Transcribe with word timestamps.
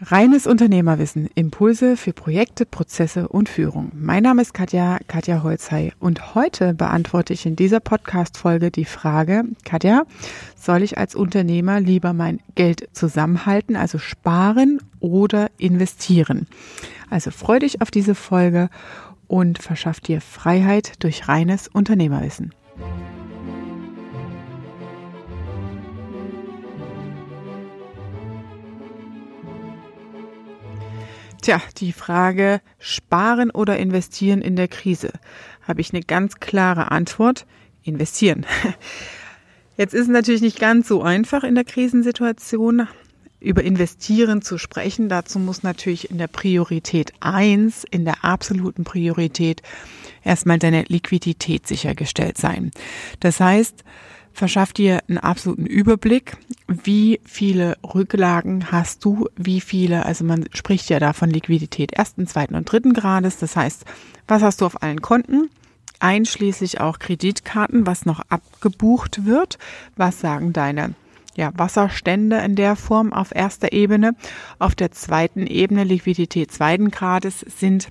Reines 0.00 0.46
Unternehmerwissen, 0.46 1.28
Impulse 1.34 1.96
für 1.96 2.12
Projekte, 2.12 2.64
Prozesse 2.64 3.26
und 3.26 3.48
Führung. 3.48 3.90
Mein 3.96 4.22
Name 4.22 4.42
ist 4.42 4.54
Katja, 4.54 4.98
Katja 5.08 5.42
Holzhey 5.42 5.92
und 5.98 6.36
heute 6.36 6.72
beantworte 6.72 7.32
ich 7.32 7.46
in 7.46 7.56
dieser 7.56 7.80
Podcast-Folge 7.80 8.70
die 8.70 8.84
Frage, 8.84 9.42
Katja, 9.64 10.04
soll 10.54 10.84
ich 10.84 10.98
als 10.98 11.16
Unternehmer 11.16 11.80
lieber 11.80 12.12
mein 12.12 12.38
Geld 12.54 12.88
zusammenhalten, 12.92 13.74
also 13.74 13.98
sparen 13.98 14.80
oder 15.00 15.48
investieren? 15.58 16.46
Also 17.10 17.32
freu 17.32 17.58
dich 17.58 17.82
auf 17.82 17.90
diese 17.90 18.14
Folge 18.14 18.70
und 19.26 19.60
verschaff 19.60 19.98
dir 19.98 20.20
Freiheit 20.20 21.02
durch 21.02 21.26
reines 21.26 21.66
Unternehmerwissen. 21.66 22.54
Tja, 31.40 31.62
die 31.78 31.92
Frage 31.92 32.60
sparen 32.78 33.50
oder 33.50 33.78
investieren 33.78 34.42
in 34.42 34.56
der 34.56 34.68
Krise, 34.68 35.12
habe 35.62 35.80
ich 35.80 35.92
eine 35.92 36.02
ganz 36.02 36.40
klare 36.40 36.90
Antwort. 36.90 37.46
Investieren. 37.84 38.44
Jetzt 39.78 39.94
ist 39.94 40.02
es 40.02 40.08
natürlich 40.08 40.42
nicht 40.42 40.58
ganz 40.58 40.88
so 40.88 41.02
einfach 41.02 41.42
in 41.42 41.54
der 41.54 41.64
Krisensituation, 41.64 42.88
über 43.40 43.62
Investieren 43.62 44.42
zu 44.42 44.58
sprechen. 44.58 45.08
Dazu 45.08 45.38
muss 45.38 45.62
natürlich 45.62 46.10
in 46.10 46.18
der 46.18 46.26
Priorität 46.26 47.12
eins, 47.20 47.84
in 47.88 48.04
der 48.04 48.24
absoluten 48.24 48.84
Priorität, 48.84 49.62
erstmal 50.24 50.58
deine 50.58 50.82
Liquidität 50.88 51.66
sichergestellt 51.66 52.36
sein. 52.36 52.72
Das 53.20 53.40
heißt, 53.40 53.84
verschaff 54.38 54.72
dir 54.72 55.00
einen 55.08 55.18
absoluten 55.18 55.66
Überblick, 55.66 56.36
wie 56.68 57.20
viele 57.24 57.76
Rücklagen 57.82 58.70
hast 58.70 59.04
du, 59.04 59.28
wie 59.36 59.60
viele, 59.60 60.06
also 60.06 60.24
man 60.24 60.46
spricht 60.54 60.88
ja 60.90 61.00
da 61.00 61.12
von 61.12 61.28
Liquidität 61.28 61.92
ersten, 61.92 62.26
zweiten 62.26 62.54
und 62.54 62.70
dritten 62.70 62.94
Grades, 62.94 63.38
das 63.38 63.56
heißt, 63.56 63.84
was 64.26 64.42
hast 64.42 64.60
du 64.60 64.66
auf 64.66 64.82
allen 64.82 65.02
Konten, 65.02 65.50
einschließlich 65.98 66.80
auch 66.80 67.00
Kreditkarten, 67.00 67.86
was 67.86 68.06
noch 68.06 68.20
abgebucht 68.28 69.26
wird, 69.26 69.58
was 69.96 70.20
sagen 70.20 70.52
deine 70.52 70.94
ja, 71.36 71.50
Wasserstände 71.54 72.38
in 72.38 72.54
der 72.54 72.76
Form 72.76 73.12
auf 73.12 73.34
erster 73.34 73.72
Ebene. 73.72 74.14
Auf 74.58 74.74
der 74.74 74.90
zweiten 74.90 75.46
Ebene, 75.46 75.84
Liquidität 75.84 76.50
zweiten 76.52 76.90
Grades, 76.90 77.40
sind 77.40 77.90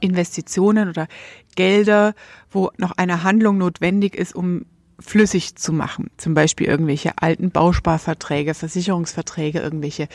Investitionen 0.00 0.88
oder 0.88 1.06
Gelder, 1.54 2.14
wo 2.50 2.70
noch 2.76 2.92
eine 2.92 3.22
Handlung 3.22 3.58
notwendig 3.58 4.14
ist, 4.14 4.34
um 4.34 4.64
flüssig 4.98 5.56
zu 5.56 5.72
machen. 5.72 6.10
Zum 6.16 6.34
Beispiel 6.34 6.66
irgendwelche 6.66 7.12
alten 7.16 7.50
Bausparverträge, 7.50 8.54
Versicherungsverträge, 8.54 9.60
irgendwelche 9.60 10.08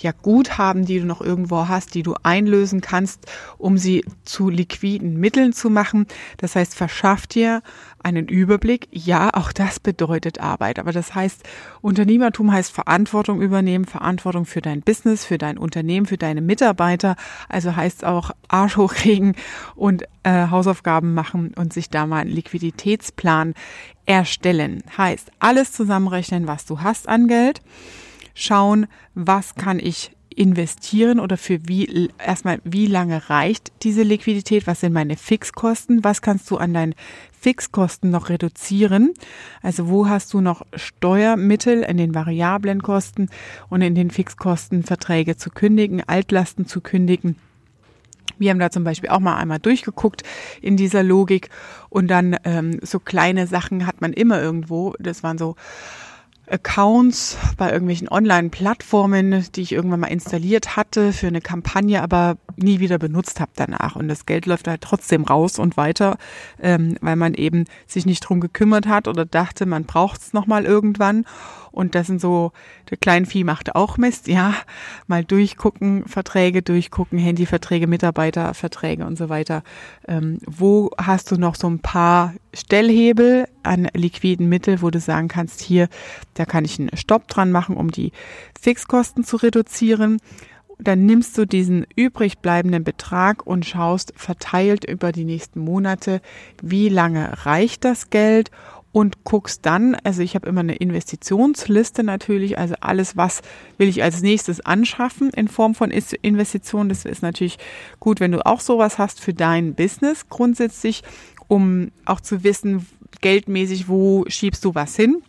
ja, 0.00 0.12
Guthaben, 0.12 0.84
die 0.84 1.00
du 1.00 1.06
noch 1.06 1.20
irgendwo 1.20 1.68
hast, 1.68 1.94
die 1.94 2.02
du 2.02 2.14
einlösen 2.22 2.80
kannst, 2.80 3.26
um 3.58 3.78
sie 3.78 4.04
zu 4.24 4.50
liquiden 4.50 5.18
Mitteln 5.18 5.52
zu 5.52 5.70
machen. 5.70 6.06
Das 6.36 6.54
heißt, 6.54 6.74
verschaff 6.74 7.26
dir 7.26 7.62
einen 8.06 8.28
Überblick. 8.28 8.88
Ja, 8.92 9.30
auch 9.34 9.52
das 9.52 9.80
bedeutet 9.80 10.40
Arbeit. 10.40 10.78
Aber 10.78 10.92
das 10.92 11.14
heißt, 11.14 11.42
Unternehmertum 11.80 12.52
heißt 12.52 12.70
Verantwortung 12.70 13.42
übernehmen, 13.42 13.84
Verantwortung 13.84 14.46
für 14.46 14.62
dein 14.62 14.80
Business, 14.80 15.24
für 15.24 15.38
dein 15.38 15.58
Unternehmen, 15.58 16.06
für 16.06 16.16
deine 16.16 16.40
Mitarbeiter. 16.40 17.16
Also 17.48 17.74
heißt 17.74 18.04
auch 18.04 18.30
Arsch 18.46 18.76
hochkriegen 18.76 19.34
und 19.74 20.04
äh, 20.22 20.48
Hausaufgaben 20.50 21.14
machen 21.14 21.52
und 21.56 21.72
sich 21.72 21.90
da 21.90 22.06
mal 22.06 22.20
einen 22.20 22.30
Liquiditätsplan 22.30 23.54
erstellen. 24.06 24.84
Heißt, 24.96 25.32
alles 25.40 25.72
zusammenrechnen, 25.72 26.46
was 26.46 26.64
du 26.64 26.80
hast 26.80 27.08
an 27.08 27.26
Geld. 27.26 27.60
Schauen, 28.34 28.86
was 29.14 29.56
kann 29.56 29.80
ich 29.80 30.15
investieren 30.36 31.18
oder 31.18 31.36
für 31.36 31.66
wie, 31.66 32.10
erstmal, 32.24 32.60
wie 32.62 32.86
lange 32.86 33.28
reicht 33.30 33.72
diese 33.82 34.02
Liquidität? 34.02 34.66
Was 34.66 34.80
sind 34.80 34.92
meine 34.92 35.16
Fixkosten? 35.16 36.04
Was 36.04 36.22
kannst 36.22 36.50
du 36.50 36.58
an 36.58 36.74
deinen 36.74 36.94
Fixkosten 37.40 38.10
noch 38.10 38.28
reduzieren? 38.28 39.14
Also 39.62 39.88
wo 39.88 40.08
hast 40.08 40.32
du 40.34 40.40
noch 40.40 40.64
Steuermittel 40.74 41.82
in 41.82 41.96
den 41.96 42.14
variablen 42.14 42.82
Kosten 42.82 43.28
und 43.70 43.80
in 43.80 43.94
den 43.94 44.10
Fixkosten 44.10 44.82
Verträge 44.82 45.36
zu 45.36 45.50
kündigen, 45.50 46.02
Altlasten 46.06 46.66
zu 46.66 46.82
kündigen? 46.82 47.36
Wir 48.38 48.50
haben 48.50 48.58
da 48.58 48.70
zum 48.70 48.84
Beispiel 48.84 49.08
auch 49.08 49.20
mal 49.20 49.36
einmal 49.36 49.58
durchgeguckt 49.58 50.22
in 50.60 50.76
dieser 50.76 51.02
Logik 51.02 51.48
und 51.88 52.08
dann 52.08 52.36
ähm, 52.44 52.78
so 52.82 52.98
kleine 52.98 53.46
Sachen 53.46 53.86
hat 53.86 54.02
man 54.02 54.12
immer 54.12 54.40
irgendwo. 54.40 54.94
Das 54.98 55.22
waren 55.22 55.38
so 55.38 55.56
Accounts 56.48 57.36
bei 57.56 57.70
irgendwelchen 57.72 58.08
Online-Plattformen, 58.08 59.46
die 59.54 59.62
ich 59.62 59.72
irgendwann 59.72 60.00
mal 60.00 60.06
installiert 60.06 60.76
hatte 60.76 61.12
für 61.12 61.26
eine 61.26 61.40
Kampagne, 61.40 62.02
aber 62.02 62.36
nie 62.56 62.80
wieder 62.80 62.98
benutzt 62.98 63.40
habe 63.40 63.50
danach. 63.56 63.96
Und 63.96 64.08
das 64.08 64.26
Geld 64.26 64.46
läuft 64.46 64.68
halt 64.68 64.80
trotzdem 64.80 65.24
raus 65.24 65.58
und 65.58 65.76
weiter, 65.76 66.18
ähm, 66.60 66.96
weil 67.00 67.16
man 67.16 67.34
eben 67.34 67.64
sich 67.86 68.06
nicht 68.06 68.20
drum 68.20 68.40
gekümmert 68.40 68.86
hat 68.86 69.08
oder 69.08 69.24
dachte, 69.24 69.66
man 69.66 69.84
braucht 69.84 70.20
es 70.20 70.32
nochmal 70.32 70.64
irgendwann. 70.64 71.24
Und 71.72 71.94
das 71.94 72.06
sind 72.06 72.22
so, 72.22 72.52
der 72.90 72.96
Kleinvieh 72.96 73.44
macht 73.44 73.74
auch 73.74 73.98
Mist, 73.98 74.28
ja. 74.28 74.54
Mal 75.08 75.24
durchgucken, 75.24 76.06
Verträge 76.06 76.62
durchgucken, 76.62 77.18
Handyverträge, 77.18 77.86
Mitarbeiterverträge 77.86 79.04
und 79.04 79.18
so 79.18 79.28
weiter. 79.28 79.62
Ähm, 80.08 80.38
wo 80.46 80.90
hast 80.96 81.30
du 81.30 81.36
noch 81.36 81.54
so 81.54 81.68
ein 81.68 81.80
paar 81.80 82.32
Stellhebel 82.54 83.46
an 83.66 83.88
liquiden 83.94 84.48
Mittel, 84.48 84.82
wo 84.82 84.90
du 84.90 85.00
sagen 85.00 85.28
kannst, 85.28 85.60
hier, 85.60 85.88
da 86.34 86.44
kann 86.44 86.64
ich 86.64 86.78
einen 86.78 86.96
Stopp 86.96 87.28
dran 87.28 87.52
machen, 87.52 87.76
um 87.76 87.90
die 87.90 88.12
Fixkosten 88.60 89.24
zu 89.24 89.36
reduzieren 89.36 90.18
dann 90.78 91.06
nimmst 91.06 91.36
du 91.38 91.46
diesen 91.46 91.86
übrig 91.96 92.38
bleibenden 92.38 92.84
Betrag 92.84 93.46
und 93.46 93.64
schaust 93.64 94.12
verteilt 94.16 94.84
über 94.84 95.12
die 95.12 95.24
nächsten 95.24 95.60
Monate, 95.60 96.20
wie 96.62 96.88
lange 96.88 97.46
reicht 97.46 97.84
das 97.84 98.10
Geld 98.10 98.50
und 98.92 99.24
guckst 99.24 99.66
dann, 99.66 99.94
also 100.04 100.22
ich 100.22 100.34
habe 100.34 100.48
immer 100.48 100.60
eine 100.60 100.76
Investitionsliste 100.76 102.02
natürlich, 102.02 102.58
also 102.58 102.76
alles, 102.80 103.16
was 103.16 103.42
will 103.76 103.88
ich 103.88 104.02
als 104.02 104.22
nächstes 104.22 104.64
anschaffen 104.64 105.30
in 105.30 105.48
Form 105.48 105.74
von 105.74 105.90
Investitionen. 105.90 106.88
Das 106.88 107.04
ist 107.04 107.22
natürlich 107.22 107.58
gut, 108.00 108.20
wenn 108.20 108.32
du 108.32 108.44
auch 108.46 108.60
sowas 108.60 108.98
hast 108.98 109.20
für 109.20 109.34
dein 109.34 109.74
Business 109.74 110.28
grundsätzlich, 110.30 111.02
um 111.46 111.90
auch 112.06 112.20
zu 112.20 112.42
wissen, 112.42 112.86
geldmäßig, 113.20 113.88
wo 113.88 114.24
schiebst 114.28 114.64
du 114.64 114.74
was 114.74 114.96
hin 114.96 115.22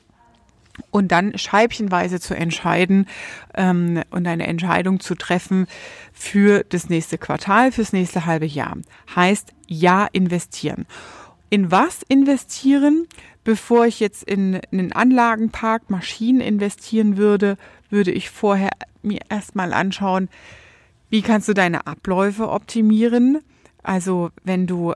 und 0.92 1.12
dann 1.12 1.38
scheibchenweise 1.38 2.20
zu 2.20 2.36
entscheiden 2.36 3.08
ähm, 3.56 4.02
und 4.12 4.28
eine 4.28 4.48
Entscheidung 4.48 5.00
zu 5.00 5.16
treffen 5.16 5.68
für 6.14 6.64
das 6.64 6.90
nächste 6.90 7.18
Quartal, 7.18 7.72
fürs 7.72 7.94
nächste 7.94 8.26
halbe 8.26 8.46
Jahr. 8.46 8.78
Heißt, 9.16 9.54
ja 9.68 10.08
investieren. 10.12 10.86
In 11.50 11.72
was 11.72 12.02
investieren? 12.08 13.08
bevor 13.48 13.86
ich 13.86 14.02
jetzt 14.02 14.24
in, 14.24 14.60
einen 14.74 14.92
Anlagenpark 14.92 15.90
Maschinen 15.90 16.42
investieren 16.42 17.16
würde, 17.16 17.58
würde 17.90 18.12
ich 18.12 18.30
vorher 18.30 18.72
mir 19.04 19.22
erstmal 19.30 19.72
anschauen, 19.72 20.28
wie 21.10 21.22
kannst 21.22 21.48
du 21.48 21.54
deine 21.54 21.88
Abläufe 21.88 22.50
optimieren? 22.50 23.40
Also 23.84 24.32
wenn 24.44 24.68
du 24.68 24.94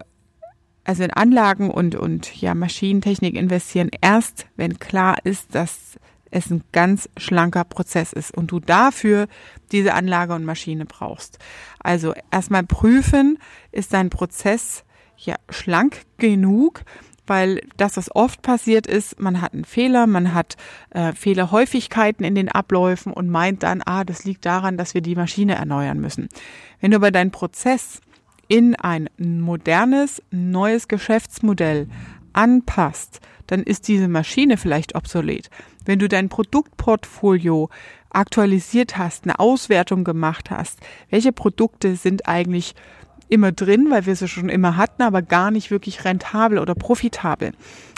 also 0.92 1.06
in 1.06 1.12
Anlagen 1.12 1.72
und, 1.72 1.96
und 1.96 2.42
ja, 2.42 2.54
Maschinentechnik 2.54 3.36
investieren, 3.36 3.90
erst 4.02 4.48
wenn 4.58 4.78
klar 4.78 5.20
ist, 5.24 5.56
dass 5.56 5.98
es 6.32 6.52
ein 6.52 6.66
ganz 6.74 7.08
schlanker 7.16 7.64
Prozess 7.64 8.12
ist 8.12 8.36
und 8.36 8.52
du 8.52 8.60
dafür 8.60 9.28
diese 9.72 9.94
Anlage 9.94 10.34
und 10.34 10.44
Maschine 10.44 10.84
brauchst. 10.84 11.40
Also 11.80 12.14
erstmal 12.30 12.64
prüfen, 12.64 13.40
ist 13.72 13.94
dein 13.94 14.10
Prozess 14.10 14.84
ja 15.16 15.36
schlank 15.50 16.02
genug, 16.18 16.82
weil 17.26 17.62
das, 17.78 17.96
was 17.96 18.14
oft 18.14 18.42
passiert 18.42 18.86
ist, 18.86 19.18
man 19.18 19.40
hat 19.40 19.54
einen 19.54 19.64
Fehler, 19.64 20.08
man 20.08 20.34
hat 20.34 20.58
äh, 20.90 21.14
Fehlerhäufigkeiten 21.14 22.26
in 22.26 22.36
den 22.36 22.50
Abläufen 22.50 23.14
und 23.14 23.30
meint 23.30 23.64
dann, 23.64 23.82
ah, 23.86 24.04
das 24.04 24.26
liegt 24.26 24.46
daran, 24.46 24.76
dass 24.76 24.94
wir 24.94 25.00
die 25.00 25.16
Maschine 25.16 25.56
erneuern 25.56 26.02
müssen. 26.02 26.28
Wenn 26.82 26.92
du 26.92 26.98
aber 26.98 27.12
deinen 27.12 27.32
Prozess 27.32 28.02
in 28.52 28.76
ein 28.76 29.10
modernes, 29.18 30.22
neues 30.30 30.90
Geschäftsmodell 30.90 31.88
anpasst, 32.34 33.22
dann 33.48 33.64
ist 33.64 33.88
diese 33.88 34.10
Maschine 34.10 34.58
vielleicht 34.58 34.94
obsolet. 34.94 35.50
Wenn 35.86 36.00
du 36.00 36.10
dein 36.10 36.28
Produktportfolio 36.28 37.70
aktualisiert 38.10 38.98
hast, 38.98 39.24
eine 39.24 39.40
Auswertung 39.40 40.04
gemacht 40.04 40.52
hast, 40.52 40.80
welche 41.10 41.32
Produkte 41.32 41.96
sind 41.96 42.28
eigentlich 42.28 42.76
immer 43.30 43.54
drin, 43.54 43.88
weil 43.90 44.06
wir 44.06 44.18
sie 44.18 44.28
schon 44.28 44.50
immer 44.50 44.76
hatten, 44.76 45.04
aber 45.04 45.22
gar 45.22 45.50
nicht 45.50 45.72
wirklich 45.72 46.04
rentabel 46.04 46.60
oder 46.60 46.76
profitabel. 46.76 47.54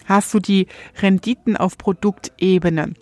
Hast 0.05 0.31
du 0.35 0.39
die 0.39 0.67
Renditen 1.01 1.57
auf 1.57 1.79
Produktebene? 1.79 2.93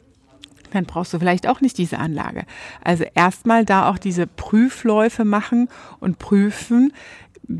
dann 0.74 0.86
brauchst 0.86 1.14
du 1.14 1.20
vielleicht 1.20 1.48
auch 1.48 1.60
nicht 1.60 1.78
diese 1.78 2.00
Anlage. 2.00 2.46
Also 2.82 3.04
erstmal 3.14 3.66
da 3.66 3.90
auch 3.90 3.98
diese 3.98 4.26
Prüfläufe 4.26 5.26
machen 5.26 5.68
und 6.00 6.18
prüfen, 6.18 6.94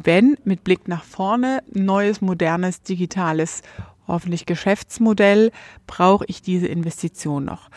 wenn 0.04 0.38
mit 0.44 0.64
Blick 0.64 0.88
nach 0.88 1.04
vorne 1.04 1.64
neues, 1.72 2.22
modernes, 2.22 2.82
digitales, 2.82 3.62
hoffentlich 4.08 4.46
Geschäftsmodell, 4.46 5.52
brauche 5.88 6.26
ich 6.28 6.42
diese 6.42 6.68
Investition 6.68 7.46
noch. 7.46 7.70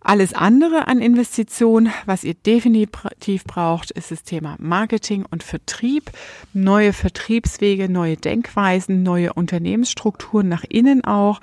Alles 0.00 0.32
andere 0.32 0.86
an 0.86 1.00
Investitionen, 1.00 1.92
was 2.06 2.24
ihr 2.24 2.32
definitiv 2.32 3.44
braucht, 3.44 3.90
ist 3.90 4.10
das 4.10 4.22
Thema 4.22 4.56
Marketing 4.58 5.26
und 5.28 5.42
Vertrieb, 5.42 6.10
neue 6.54 6.94
Vertriebswege, 6.94 7.90
neue 7.90 8.16
Denkweisen, 8.16 9.02
neue 9.02 9.34
Unternehmensstrukturen 9.34 10.48
nach 10.48 10.64
innen 10.64 11.04
auch, 11.04 11.40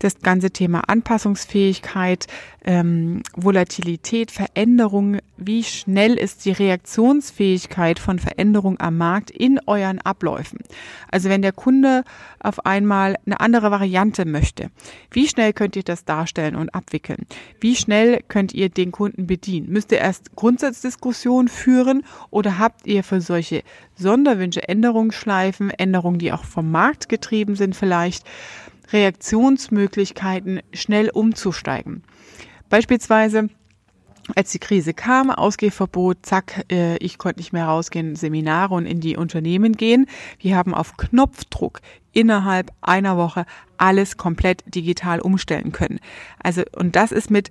das 0.00 0.18
ganze 0.20 0.50
Thema 0.50 0.88
Anpassungsfähigkeit, 0.88 2.26
ähm, 2.64 3.22
Volatilität, 3.34 4.30
Veränderung, 4.30 5.18
wie 5.36 5.62
schnell 5.62 6.14
ist 6.14 6.44
die 6.44 6.52
Reaktionsfähigkeit 6.52 7.98
von 7.98 8.18
Veränderung 8.18 8.80
am 8.80 8.96
Markt 8.96 9.30
in 9.30 9.60
euren 9.66 10.00
Abläufen. 10.00 10.58
Also 11.10 11.28
wenn 11.28 11.42
der 11.42 11.52
Kunde 11.52 12.04
auf 12.40 12.66
einmal 12.66 13.16
eine 13.26 13.40
andere 13.40 13.70
Variante 13.70 14.24
möchte, 14.24 14.70
wie 15.10 15.28
schnell 15.28 15.52
könnt 15.52 15.76
ihr 15.76 15.82
das 15.82 16.04
darstellen 16.04 16.56
und 16.56 16.74
abwickeln? 16.74 17.26
Wie 17.60 17.76
schnell 17.76 18.22
könnt 18.26 18.52
ihr 18.52 18.68
den 18.68 18.92
Kunden 18.92 19.26
bedienen? 19.26 19.70
Müsst 19.70 19.92
ihr 19.92 19.98
erst 19.98 20.34
Grundsatzdiskussionen 20.34 21.48
führen 21.48 22.04
oder 22.30 22.58
habt 22.58 22.86
ihr 22.86 23.04
für 23.04 23.20
solche 23.20 23.62
Sonderwünsche, 23.96 24.68
Änderungsschleifen, 24.68 25.70
Änderungen, 25.70 26.18
die 26.18 26.32
auch 26.32 26.44
vom 26.44 26.70
Markt 26.70 27.08
getrieben 27.08 27.56
sind 27.56 27.76
vielleicht, 27.76 28.24
Reaktionsmöglichkeiten, 28.92 30.60
schnell 30.72 31.10
umzusteigen? 31.10 32.02
Beispielsweise, 32.68 33.48
als 34.36 34.50
die 34.50 34.58
Krise 34.58 34.92
kam, 34.92 35.30
Ausgehverbot, 35.30 36.18
zack, 36.22 36.64
äh, 36.70 36.96
ich 36.98 37.18
konnte 37.18 37.40
nicht 37.40 37.52
mehr 37.52 37.66
rausgehen, 37.66 38.14
Seminare 38.14 38.74
und 38.74 38.86
in 38.86 39.00
die 39.00 39.16
Unternehmen 39.16 39.72
gehen. 39.72 40.06
Wir 40.38 40.56
haben 40.56 40.74
auf 40.74 40.96
Knopfdruck 40.96 41.80
innerhalb 42.12 42.70
einer 42.80 43.16
Woche 43.16 43.46
alles 43.78 44.16
komplett 44.16 44.62
digital 44.74 45.20
umstellen 45.20 45.72
können. 45.72 46.00
Also, 46.42 46.62
und 46.76 46.96
das 46.96 47.12
ist 47.12 47.30
mit 47.30 47.50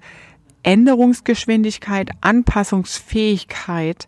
Änderungsgeschwindigkeit, 0.64 2.12
Anpassungsfähigkeit 2.22 4.08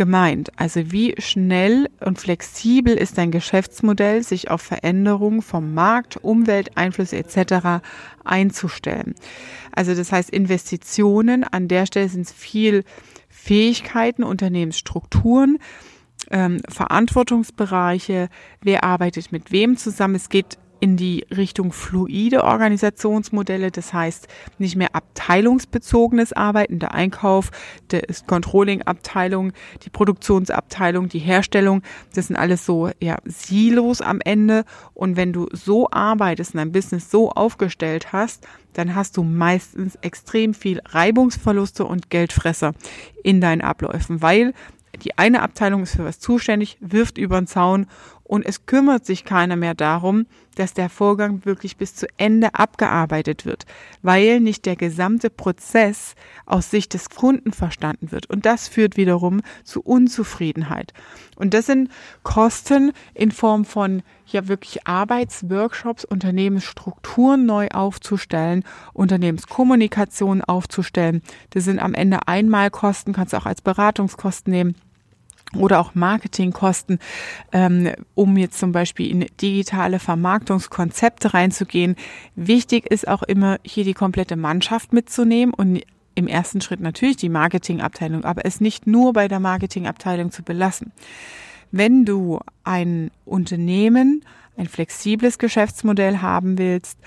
gemeint. 0.00 0.50
Also 0.56 0.92
wie 0.92 1.14
schnell 1.18 1.90
und 2.00 2.18
flexibel 2.18 2.94
ist 2.94 3.18
dein 3.18 3.30
Geschäftsmodell, 3.30 4.22
sich 4.22 4.50
auf 4.50 4.62
Veränderungen 4.62 5.42
vom 5.42 5.74
Markt, 5.74 6.16
Umwelteinflüsse 6.16 7.18
etc. 7.18 7.84
einzustellen. 8.24 9.14
Also 9.72 9.94
das 9.94 10.10
heißt 10.10 10.30
Investitionen, 10.30 11.44
an 11.44 11.68
der 11.68 11.84
Stelle 11.84 12.08
sind 12.08 12.22
es 12.22 12.32
viel 12.32 12.84
Fähigkeiten, 13.28 14.24
Unternehmensstrukturen, 14.24 15.58
ähm, 16.30 16.62
Verantwortungsbereiche, 16.66 18.30
wer 18.62 18.84
arbeitet 18.84 19.32
mit 19.32 19.52
wem 19.52 19.76
zusammen. 19.76 20.14
Es 20.14 20.30
geht 20.30 20.56
in 20.80 20.96
die 20.96 21.26
Richtung 21.30 21.72
fluide 21.72 22.42
Organisationsmodelle, 22.44 23.70
das 23.70 23.92
heißt 23.92 24.28
nicht 24.58 24.76
mehr 24.76 24.94
abteilungsbezogenes 24.94 26.32
Arbeiten, 26.32 26.78
der 26.78 26.94
Einkauf, 26.94 27.50
der 27.90 28.02
Controlling-Abteilung, 28.26 29.52
die 29.84 29.90
Produktionsabteilung, 29.90 31.08
die 31.08 31.18
Herstellung, 31.18 31.82
das 32.14 32.28
sind 32.28 32.36
alles 32.36 32.64
so 32.64 32.90
ja, 33.00 33.18
Silos 33.24 34.00
am 34.00 34.20
Ende. 34.24 34.64
Und 34.94 35.16
wenn 35.16 35.32
du 35.32 35.48
so 35.52 35.88
arbeitest 35.90 36.54
und 36.54 36.58
dein 36.58 36.72
Business 36.72 37.10
so 37.10 37.30
aufgestellt 37.30 38.12
hast, 38.12 38.46
dann 38.72 38.94
hast 38.94 39.16
du 39.16 39.22
meistens 39.22 39.96
extrem 39.96 40.54
viel 40.54 40.80
Reibungsverluste 40.86 41.84
und 41.84 42.10
Geldfresser 42.10 42.72
in 43.22 43.40
deinen 43.40 43.60
Abläufen, 43.60 44.22
weil 44.22 44.54
die 45.02 45.18
eine 45.18 45.42
Abteilung 45.42 45.82
ist 45.82 45.96
für 45.96 46.04
was 46.04 46.20
zuständig, 46.20 46.76
wirft 46.80 47.18
über 47.18 47.40
den 47.40 47.46
Zaun 47.46 47.86
und 48.30 48.46
es 48.46 48.64
kümmert 48.64 49.04
sich 49.04 49.24
keiner 49.24 49.56
mehr 49.56 49.74
darum, 49.74 50.24
dass 50.54 50.72
der 50.72 50.88
Vorgang 50.88 51.44
wirklich 51.44 51.76
bis 51.76 51.96
zu 51.96 52.06
Ende 52.16 52.54
abgearbeitet 52.54 53.44
wird, 53.44 53.66
weil 54.02 54.38
nicht 54.38 54.66
der 54.66 54.76
gesamte 54.76 55.30
Prozess 55.30 56.14
aus 56.46 56.70
Sicht 56.70 56.94
des 56.94 57.10
Kunden 57.10 57.50
verstanden 57.50 58.12
wird. 58.12 58.30
Und 58.30 58.46
das 58.46 58.68
führt 58.68 58.96
wiederum 58.96 59.40
zu 59.64 59.80
Unzufriedenheit. 59.80 60.92
Und 61.34 61.54
das 61.54 61.66
sind 61.66 61.90
Kosten 62.22 62.92
in 63.14 63.32
Form 63.32 63.64
von 63.64 64.04
ja 64.26 64.46
wirklich 64.46 64.86
Arbeitsworkshops, 64.86 66.04
Unternehmensstrukturen 66.04 67.46
neu 67.46 67.66
aufzustellen, 67.72 68.62
Unternehmenskommunikation 68.92 70.40
aufzustellen. 70.42 71.22
Das 71.50 71.64
sind 71.64 71.80
am 71.80 71.94
Ende 71.94 72.28
Einmalkosten, 72.28 73.12
kannst 73.12 73.32
du 73.32 73.38
auch 73.38 73.46
als 73.46 73.60
Beratungskosten 73.60 74.52
nehmen 74.52 74.76
oder 75.56 75.80
auch 75.80 75.94
Marketingkosten, 75.94 76.98
ähm, 77.52 77.92
um 78.14 78.36
jetzt 78.36 78.58
zum 78.58 78.72
Beispiel 78.72 79.10
in 79.10 79.26
digitale 79.40 79.98
Vermarktungskonzepte 79.98 81.34
reinzugehen. 81.34 81.96
Wichtig 82.36 82.90
ist 82.90 83.08
auch 83.08 83.22
immer 83.22 83.58
hier 83.64 83.84
die 83.84 83.94
komplette 83.94 84.36
Mannschaft 84.36 84.92
mitzunehmen 84.92 85.52
und 85.52 85.82
im 86.14 86.26
ersten 86.26 86.60
Schritt 86.60 86.80
natürlich 86.80 87.16
die 87.16 87.28
Marketingabteilung, 87.28 88.24
aber 88.24 88.44
es 88.44 88.60
nicht 88.60 88.86
nur 88.86 89.12
bei 89.12 89.28
der 89.28 89.40
Marketingabteilung 89.40 90.30
zu 90.30 90.42
belassen. 90.42 90.92
Wenn 91.72 92.04
du 92.04 92.40
ein 92.64 93.10
Unternehmen, 93.24 94.24
ein 94.56 94.66
flexibles 94.66 95.38
Geschäftsmodell 95.38 96.18
haben 96.18 96.58
willst, 96.58 96.98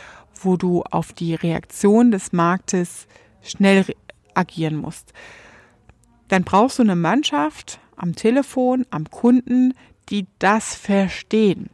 wo 0.42 0.58
du 0.58 0.84
auf 0.84 1.14
die 1.14 1.36
Reaktion 1.36 2.12
des 2.12 2.34
Marktes 2.34 3.08
schnell 3.42 3.86
agieren 4.34 4.78
musst, 4.78 5.14
dann 6.30 6.44
brauchst 6.44 6.80
du 6.80 6.84
eine 6.84 6.96
Mannschaft, 6.96 7.80
am 7.98 8.16
Telefon, 8.16 8.86
am 8.90 9.10
Kunden, 9.10 9.74
die 10.10 10.28
das 10.40 10.76
verstehen. 10.76 11.70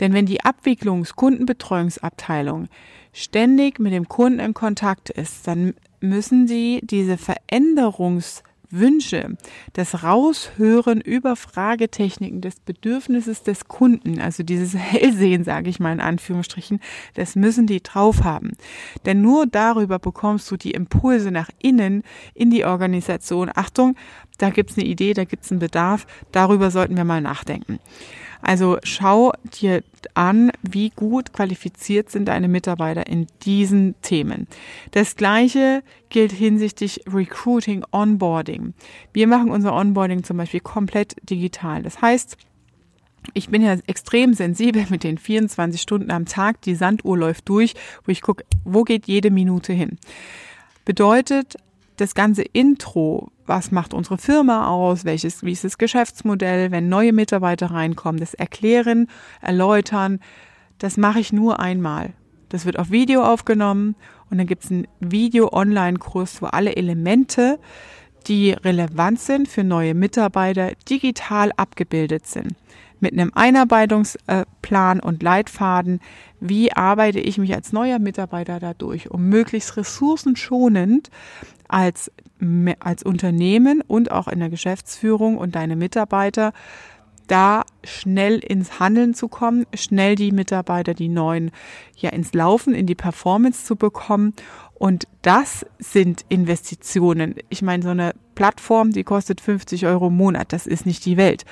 Denn 0.00 0.12
wenn 0.12 0.26
die 0.26 0.42
Abwicklungs-, 0.42 1.14
Kundenbetreuungsabteilung 1.14 2.68
ständig 3.12 3.78
mit 3.78 3.92
dem 3.92 4.08
Kunden 4.08 4.40
in 4.40 4.54
Kontakt 4.54 5.10
ist, 5.10 5.46
dann 5.46 5.74
müssen 6.00 6.46
sie 6.46 6.80
diese 6.82 7.14
Veränderungs- 7.14 8.42
Wünsche, 8.72 9.36
das 9.74 10.02
Raushören 10.02 11.00
über 11.00 11.36
Fragetechniken 11.36 12.40
des 12.40 12.58
Bedürfnisses 12.58 13.42
des 13.42 13.68
Kunden, 13.68 14.20
also 14.20 14.42
dieses 14.42 14.74
Hellsehen, 14.76 15.44
sage 15.44 15.70
ich 15.70 15.78
mal 15.78 15.92
in 15.92 16.00
Anführungsstrichen, 16.00 16.80
das 17.14 17.36
müssen 17.36 17.66
die 17.66 17.82
drauf 17.82 18.24
haben. 18.24 18.52
Denn 19.04 19.20
nur 19.20 19.46
darüber 19.46 19.98
bekommst 19.98 20.50
du 20.50 20.56
die 20.56 20.72
Impulse 20.72 21.30
nach 21.30 21.50
innen 21.60 22.02
in 22.34 22.50
die 22.50 22.64
Organisation. 22.64 23.50
Achtung, 23.54 23.94
da 24.38 24.50
gibt's 24.50 24.76
eine 24.76 24.86
Idee, 24.86 25.14
da 25.14 25.24
gibt's 25.24 25.50
einen 25.50 25.60
Bedarf, 25.60 26.06
darüber 26.32 26.70
sollten 26.70 26.96
wir 26.96 27.04
mal 27.04 27.20
nachdenken. 27.20 27.78
Also 28.42 28.78
schau 28.82 29.32
dir 29.60 29.82
an, 30.14 30.50
wie 30.62 30.90
gut 30.90 31.32
qualifiziert 31.32 32.10
sind 32.10 32.26
deine 32.26 32.48
Mitarbeiter 32.48 33.06
in 33.06 33.28
diesen 33.42 33.94
Themen. 34.02 34.48
Das 34.90 35.16
gleiche 35.16 35.82
gilt 36.08 36.32
hinsichtlich 36.32 37.02
Recruiting, 37.12 37.84
Onboarding. 37.92 38.74
Wir 39.12 39.28
machen 39.28 39.50
unser 39.50 39.72
Onboarding 39.74 40.24
zum 40.24 40.36
Beispiel 40.36 40.60
komplett 40.60 41.14
digital. 41.30 41.82
Das 41.82 42.02
heißt, 42.02 42.36
ich 43.34 43.48
bin 43.48 43.62
ja 43.62 43.76
extrem 43.86 44.34
sensibel 44.34 44.84
mit 44.90 45.04
den 45.04 45.18
24 45.18 45.80
Stunden 45.80 46.10
am 46.10 46.26
Tag. 46.26 46.60
Die 46.62 46.74
Sanduhr 46.74 47.16
läuft 47.16 47.48
durch, 47.48 47.74
wo 48.04 48.10
ich 48.10 48.20
gucke, 48.20 48.44
wo 48.64 48.82
geht 48.82 49.06
jede 49.06 49.30
Minute 49.30 49.72
hin. 49.72 49.98
Bedeutet, 50.84 51.56
das 51.96 52.14
ganze 52.14 52.42
Intro, 52.42 53.30
was 53.46 53.70
macht 53.70 53.94
unsere 53.94 54.18
Firma 54.18 54.68
aus, 54.68 55.04
welches, 55.04 55.42
wie 55.42 55.52
ist 55.52 55.64
das 55.64 55.78
Geschäftsmodell, 55.78 56.70
wenn 56.70 56.88
neue 56.88 57.12
Mitarbeiter 57.12 57.70
reinkommen, 57.70 58.20
das 58.20 58.34
Erklären, 58.34 59.08
Erläutern, 59.40 60.20
das 60.78 60.96
mache 60.96 61.20
ich 61.20 61.32
nur 61.32 61.60
einmal. 61.60 62.14
Das 62.48 62.66
wird 62.66 62.78
auf 62.78 62.90
Video 62.90 63.22
aufgenommen 63.22 63.94
und 64.30 64.38
dann 64.38 64.46
gibt 64.46 64.64
es 64.64 64.70
einen 64.70 64.86
Video-Online-Kurs, 65.00 66.42
wo 66.42 66.46
alle 66.46 66.76
Elemente, 66.76 67.58
die 68.26 68.52
relevant 68.52 69.20
sind 69.20 69.48
für 69.48 69.64
neue 69.64 69.94
Mitarbeiter, 69.94 70.72
digital 70.88 71.52
abgebildet 71.56 72.26
sind. 72.26 72.54
Mit 73.00 73.14
einem 73.14 73.32
Einarbeitungsplan 73.34 75.00
und 75.00 75.22
Leitfaden, 75.22 76.00
wie 76.40 76.72
arbeite 76.72 77.20
ich 77.20 77.38
mich 77.38 77.54
als 77.54 77.72
neuer 77.72 77.98
Mitarbeiter 77.98 78.60
dadurch, 78.60 79.10
um 79.10 79.28
möglichst 79.28 79.76
ressourcenschonend 79.76 81.10
als, 81.72 82.12
als 82.80 83.02
Unternehmen 83.02 83.80
und 83.80 84.10
auch 84.10 84.28
in 84.28 84.40
der 84.40 84.50
Geschäftsführung 84.50 85.38
und 85.38 85.54
deine 85.54 85.74
Mitarbeiter 85.74 86.52
da 87.26 87.62
schnell 87.82 88.40
ins 88.40 88.78
Handeln 88.78 89.14
zu 89.14 89.28
kommen, 89.28 89.64
schnell 89.74 90.16
die 90.16 90.32
Mitarbeiter, 90.32 90.92
die 90.92 91.08
neuen, 91.08 91.50
ja 91.96 92.10
ins 92.10 92.34
Laufen, 92.34 92.74
in 92.74 92.86
die 92.86 92.94
Performance 92.94 93.64
zu 93.64 93.76
bekommen. 93.76 94.34
Und 94.74 95.06
das 95.22 95.64
sind 95.78 96.26
Investitionen. 96.28 97.36
Ich 97.48 97.62
meine, 97.62 97.82
so 97.82 97.90
eine 97.90 98.12
Plattform, 98.34 98.90
die 98.90 99.04
kostet 99.04 99.40
50 99.40 99.86
Euro 99.86 100.08
im 100.08 100.16
Monat, 100.16 100.52
das 100.52 100.66
ist 100.66 100.84
nicht 100.84 101.06
die 101.06 101.16
Welt. 101.16 101.44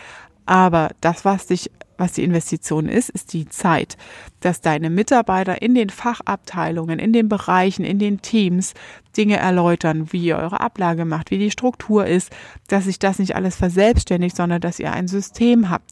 Aber 0.44 0.90
das, 1.00 1.24
was 1.24 1.46
dich 1.46 1.70
was 2.00 2.12
die 2.14 2.24
Investition 2.24 2.88
ist, 2.88 3.10
ist 3.10 3.32
die 3.32 3.48
Zeit, 3.48 3.96
dass 4.40 4.60
deine 4.60 4.90
Mitarbeiter 4.90 5.62
in 5.62 5.74
den 5.74 5.90
Fachabteilungen, 5.90 6.98
in 6.98 7.12
den 7.12 7.28
Bereichen, 7.28 7.84
in 7.84 7.98
den 7.98 8.22
Teams 8.22 8.74
Dinge 9.16 9.36
erläutern, 9.36 10.12
wie 10.12 10.24
ihr 10.24 10.38
eure 10.38 10.60
Ablage 10.60 11.04
macht, 11.04 11.30
wie 11.30 11.38
die 11.38 11.50
Struktur 11.50 12.06
ist, 12.06 12.30
dass 12.68 12.84
sich 12.84 12.98
das 12.98 13.18
nicht 13.18 13.36
alles 13.36 13.54
verselbstständigt, 13.54 14.34
sondern 14.34 14.60
dass 14.60 14.80
ihr 14.80 14.92
ein 14.92 15.08
System 15.08 15.70
habt. 15.70 15.90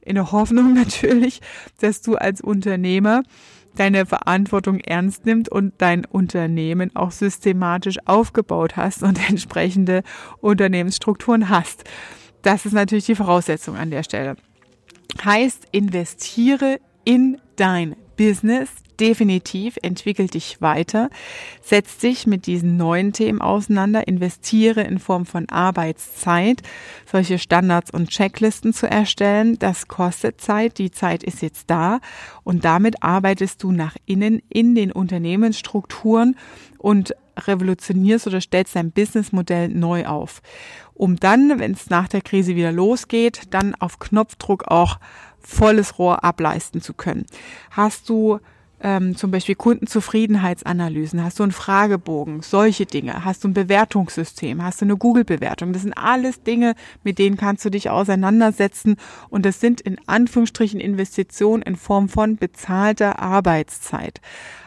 In 0.00 0.16
der 0.16 0.32
Hoffnung 0.32 0.74
natürlich, 0.74 1.40
dass 1.80 2.02
du 2.02 2.16
als 2.16 2.40
Unternehmer 2.40 3.22
deine 3.76 4.06
Verantwortung 4.06 4.80
ernst 4.80 5.24
nimmt 5.24 5.48
und 5.48 5.74
dein 5.78 6.04
Unternehmen 6.04 6.94
auch 6.94 7.10
systematisch 7.10 7.98
aufgebaut 8.04 8.76
hast 8.76 9.02
und 9.02 9.18
entsprechende 9.28 10.02
Unternehmensstrukturen 10.40 11.48
hast. 11.48 11.84
Das 12.42 12.66
ist 12.66 12.72
natürlich 12.72 13.06
die 13.06 13.14
Voraussetzung 13.14 13.76
an 13.76 13.90
der 13.90 14.02
Stelle. 14.02 14.36
Heißt, 15.24 15.66
investiere 15.72 16.80
in 17.04 17.38
dein 17.56 17.96
Business, 18.16 18.70
definitiv, 19.00 19.76
entwickel 19.82 20.28
dich 20.28 20.60
weiter, 20.60 21.10
setz 21.62 21.98
dich 21.98 22.26
mit 22.26 22.46
diesen 22.46 22.76
neuen 22.76 23.12
Themen 23.12 23.40
auseinander, 23.40 24.06
investiere 24.06 24.82
in 24.82 24.98
Form 24.98 25.26
von 25.26 25.48
Arbeitszeit, 25.48 26.62
solche 27.10 27.38
Standards 27.38 27.90
und 27.90 28.10
Checklisten 28.10 28.72
zu 28.72 28.88
erstellen. 28.88 29.58
Das 29.58 29.88
kostet 29.88 30.40
Zeit, 30.40 30.78
die 30.78 30.90
Zeit 30.90 31.24
ist 31.24 31.42
jetzt 31.42 31.70
da. 31.70 32.00
Und 32.44 32.64
damit 32.64 33.02
arbeitest 33.02 33.62
du 33.62 33.72
nach 33.72 33.96
innen 34.06 34.40
in 34.48 34.74
den 34.74 34.92
Unternehmensstrukturen 34.92 36.36
und 36.78 37.14
revolutionierst 37.36 38.26
oder 38.26 38.40
stellst 38.40 38.76
dein 38.76 38.90
Businessmodell 38.90 39.68
neu 39.68 40.06
auf, 40.06 40.42
um 40.94 41.16
dann, 41.16 41.58
wenn 41.58 41.72
es 41.72 41.90
nach 41.90 42.08
der 42.08 42.20
Krise 42.20 42.56
wieder 42.56 42.72
losgeht, 42.72 43.42
dann 43.50 43.74
auf 43.74 43.98
Knopfdruck 43.98 44.68
auch 44.68 44.98
volles 45.40 45.98
Rohr 45.98 46.24
ableisten 46.24 46.80
zu 46.80 46.94
können. 46.94 47.26
Hast 47.70 48.08
du 48.08 48.40
ähm, 48.84 49.16
zum 49.16 49.30
Beispiel 49.30 49.54
Kundenzufriedenheitsanalysen, 49.54 51.24
hast 51.24 51.38
du 51.38 51.42
einen 51.42 51.52
Fragebogen, 51.52 52.42
solche 52.42 52.86
Dinge, 52.86 53.24
hast 53.24 53.42
du 53.42 53.48
ein 53.48 53.54
Bewertungssystem, 53.54 54.62
hast 54.62 54.80
du 54.80 54.84
eine 54.84 54.96
Google-Bewertung. 54.96 55.72
Das 55.72 55.82
sind 55.82 55.94
alles 55.94 56.42
Dinge, 56.42 56.74
mit 57.02 57.18
denen 57.18 57.36
kannst 57.36 57.64
du 57.64 57.70
dich 57.70 57.88
auseinandersetzen 57.88 58.96
und 59.30 59.46
das 59.46 59.60
sind 59.60 59.80
in 59.80 59.98
Anführungsstrichen 60.06 60.80
Investitionen 60.80 61.62
in 61.62 61.76
Form 61.76 62.08
von 62.08 62.36
bezahlter 62.36 63.20
Arbeitszeit. 63.20 64.20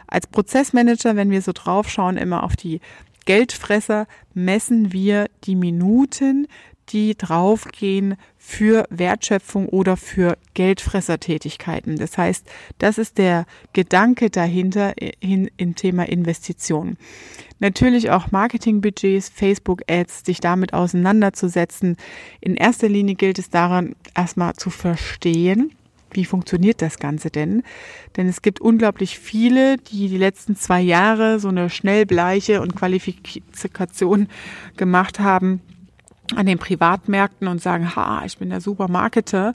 Als 0.08 0.26
Prozessmanager, 0.26 1.16
wenn 1.16 1.30
wir 1.30 1.42
so 1.42 1.52
draufschauen, 1.54 2.16
immer 2.16 2.42
auf 2.42 2.56
die 2.56 2.80
Geldfresser, 3.26 4.06
messen 4.34 4.92
wir 4.92 5.28
die 5.44 5.54
Minuten, 5.54 6.48
die 6.88 7.16
draufgehen 7.16 8.16
für 8.38 8.86
Wertschöpfung 8.88 9.68
oder 9.68 9.96
für 9.96 10.38
Geldfressertätigkeiten. 10.54 11.96
Das 11.96 12.16
heißt, 12.16 12.46
das 12.78 12.96
ist 12.96 13.18
der 13.18 13.44
Gedanke 13.74 14.30
dahinter 14.30 14.94
in, 15.20 15.50
im 15.58 15.74
Thema 15.74 16.08
Investitionen. 16.08 16.96
Natürlich 17.58 18.10
auch 18.10 18.30
Marketingbudgets, 18.30 19.28
Facebook-Ads, 19.28 20.24
sich 20.24 20.40
damit 20.40 20.72
auseinanderzusetzen. 20.72 21.96
In 22.40 22.56
erster 22.56 22.88
Linie 22.88 23.16
gilt 23.16 23.38
es 23.38 23.50
daran, 23.50 23.94
erstmal 24.14 24.54
zu 24.54 24.70
verstehen, 24.70 25.72
wie 26.12 26.24
funktioniert 26.24 26.82
das 26.82 26.98
Ganze 26.98 27.30
denn? 27.30 27.62
Denn 28.16 28.28
es 28.28 28.42
gibt 28.42 28.60
unglaublich 28.60 29.18
viele, 29.18 29.76
die 29.76 30.08
die 30.08 30.18
letzten 30.18 30.56
zwei 30.56 30.80
Jahre 30.80 31.40
so 31.40 31.48
eine 31.48 31.70
Schnellbleiche 31.70 32.60
und 32.60 32.74
Qualifikation 32.74 34.28
gemacht 34.76 35.20
haben, 35.20 35.60
an 36.36 36.46
den 36.46 36.58
Privatmärkten 36.58 37.48
und 37.48 37.62
sagen, 37.62 37.96
ha, 37.96 38.22
ich 38.24 38.38
bin 38.38 38.50
der 38.50 38.60
Supermarketer, 38.60 39.54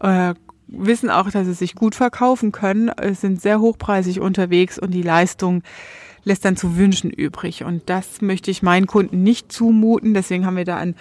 äh, 0.00 0.34
wissen 0.66 1.10
auch, 1.10 1.30
dass 1.30 1.46
sie 1.46 1.54
sich 1.54 1.74
gut 1.74 1.94
verkaufen 1.94 2.52
können, 2.52 2.90
sind 3.12 3.40
sehr 3.40 3.60
hochpreisig 3.60 4.20
unterwegs 4.20 4.78
und 4.78 4.92
die 4.92 5.02
Leistung 5.02 5.62
lässt 6.24 6.44
dann 6.44 6.56
zu 6.56 6.76
wünschen 6.76 7.10
übrig. 7.10 7.64
Und 7.64 7.88
das 7.88 8.20
möchte 8.20 8.50
ich 8.50 8.62
meinen 8.62 8.86
Kunden 8.86 9.22
nicht 9.22 9.50
zumuten. 9.52 10.14
Deswegen 10.14 10.46
haben 10.46 10.56
wir 10.56 10.64
da 10.64 10.80
in 10.82 10.94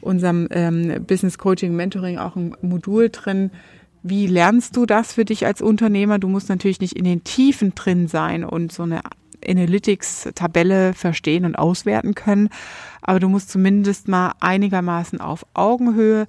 unserem 0.00 0.48
ähm, 0.50 1.04
Business 1.06 1.38
Coaching 1.38 1.74
Mentoring 1.74 2.18
auch 2.18 2.36
ein 2.36 2.56
Modul 2.60 3.08
drin. 3.10 3.50
Wie 4.06 4.26
lernst 4.26 4.76
du 4.76 4.84
das 4.84 5.14
für 5.14 5.24
dich 5.24 5.46
als 5.46 5.62
Unternehmer? 5.62 6.18
Du 6.18 6.28
musst 6.28 6.50
natürlich 6.50 6.78
nicht 6.78 6.94
in 6.94 7.04
den 7.04 7.24
Tiefen 7.24 7.74
drin 7.74 8.06
sein 8.06 8.44
und 8.44 8.70
so 8.70 8.82
eine 8.82 9.00
Analytics-Tabelle 9.42 10.92
verstehen 10.92 11.46
und 11.46 11.56
auswerten 11.56 12.14
können. 12.14 12.50
Aber 13.00 13.18
du 13.18 13.30
musst 13.30 13.48
zumindest 13.48 14.06
mal 14.06 14.32
einigermaßen 14.40 15.22
auf 15.22 15.46
Augenhöhe 15.54 16.26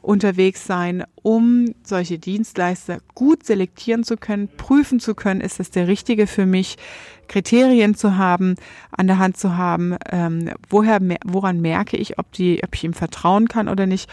unterwegs 0.00 0.66
sein, 0.66 1.04
um 1.16 1.74
solche 1.82 2.18
Dienstleister 2.18 3.00
gut 3.14 3.44
selektieren 3.44 4.04
zu 4.04 4.16
können, 4.16 4.48
prüfen 4.56 4.98
zu 4.98 5.14
können, 5.14 5.42
ist 5.42 5.60
das 5.60 5.70
der 5.70 5.88
richtige 5.88 6.26
für 6.26 6.46
mich, 6.46 6.78
Kriterien 7.28 7.94
zu 7.94 8.16
haben, 8.16 8.54
an 8.90 9.06
der 9.06 9.18
Hand 9.18 9.36
zu 9.36 9.56
haben, 9.58 9.96
ähm, 10.10 10.50
woher, 10.70 10.98
woran 11.26 11.60
merke 11.60 11.98
ich, 11.98 12.18
ob, 12.18 12.32
die, 12.32 12.62
ob 12.64 12.74
ich 12.74 12.84
ihm 12.84 12.94
vertrauen 12.94 13.48
kann 13.48 13.68
oder 13.68 13.86
nicht 13.86 14.10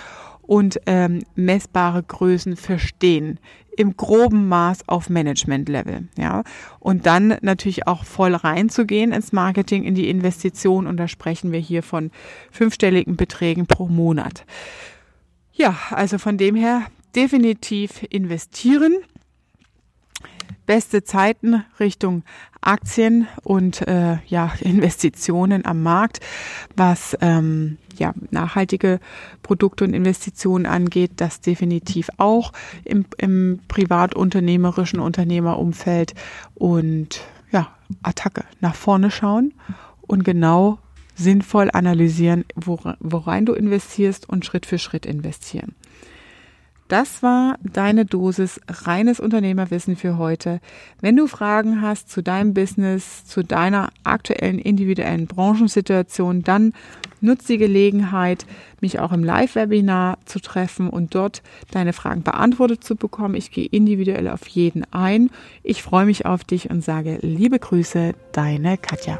und 0.49 0.81
ähm, 0.87 1.21
messbare 1.35 2.01
Größen 2.01 2.55
verstehen 2.55 3.39
im 3.77 3.95
groben 3.95 4.47
Maß 4.47 4.89
auf 4.89 5.07
Management-Level, 5.07 6.07
ja. 6.17 6.43
Und 6.79 7.05
dann 7.05 7.37
natürlich 7.41 7.85
auch 7.85 8.03
voll 8.03 8.33
reinzugehen 8.33 9.11
ins 9.11 9.31
Marketing, 9.31 9.83
in 9.83 9.93
die 9.93 10.09
Investition 10.09 10.87
und 10.87 10.97
da 10.97 11.07
sprechen 11.07 11.51
wir 11.51 11.59
hier 11.59 11.83
von 11.83 12.09
fünfstelligen 12.49 13.15
Beträgen 13.15 13.67
pro 13.67 13.87
Monat. 13.89 14.43
Ja, 15.53 15.77
also 15.91 16.17
von 16.17 16.39
dem 16.39 16.55
her 16.55 16.81
definitiv 17.15 18.03
investieren 18.09 18.95
beste 20.69 21.03
Zeiten 21.03 21.65
Richtung 21.79 22.21
Aktien 22.61 23.27
und 23.41 23.87
äh, 23.87 24.19
ja 24.27 24.53
Investitionen 24.59 25.65
am 25.65 25.81
Markt, 25.81 26.19
was 26.75 27.17
ähm, 27.21 27.79
ja 27.97 28.13
nachhaltige 28.29 28.99
Produkte 29.41 29.83
und 29.83 29.95
Investitionen 29.95 30.67
angeht, 30.67 31.13
das 31.15 31.41
definitiv 31.41 32.11
auch 32.17 32.53
im, 32.85 33.07
im 33.17 33.61
privatunternehmerischen 33.67 34.99
Unternehmerumfeld 34.99 36.13
und 36.53 37.21
ja 37.51 37.75
Attacke 38.03 38.43
nach 38.61 38.75
vorne 38.75 39.09
schauen 39.09 39.55
und 40.01 40.23
genau 40.23 40.77
sinnvoll 41.15 41.71
analysieren, 41.73 42.45
worein 42.55 43.47
du 43.47 43.53
investierst 43.53 44.29
und 44.29 44.45
Schritt 44.45 44.67
für 44.67 44.77
Schritt 44.77 45.07
investieren. 45.07 45.73
Das 46.89 47.21
war 47.21 47.57
deine 47.61 48.03
Dosis 48.03 48.59
reines 48.67 49.19
Unternehmerwissen 49.19 49.95
für 49.95 50.17
heute. 50.17 50.59
Wenn 51.01 51.15
du 51.15 51.27
Fragen 51.27 51.83
hast 51.83 52.09
zu 52.09 52.23
deinem 52.23 52.55
Business, 52.55 53.25
zu 53.25 53.43
deiner 53.43 53.89
aktuellen 54.03 54.57
individuellen 54.57 55.27
Branchensituation, 55.27 56.43
dann 56.43 56.73
nutz 57.21 57.45
die 57.45 57.59
Gelegenheit, 57.59 58.47
mich 58.81 58.99
auch 58.99 59.11
im 59.11 59.23
Live-Webinar 59.23 60.17
zu 60.25 60.39
treffen 60.39 60.89
und 60.89 61.13
dort 61.13 61.43
deine 61.69 61.93
Fragen 61.93 62.23
beantwortet 62.23 62.83
zu 62.83 62.95
bekommen. 62.95 63.35
Ich 63.35 63.51
gehe 63.51 63.67
individuell 63.67 64.27
auf 64.27 64.47
jeden 64.47 64.83
ein. 64.91 65.29
Ich 65.61 65.83
freue 65.83 66.05
mich 66.05 66.25
auf 66.25 66.43
dich 66.43 66.71
und 66.71 66.83
sage 66.83 67.19
liebe 67.21 67.59
Grüße, 67.59 68.15
deine 68.31 68.79
Katja. 68.79 69.19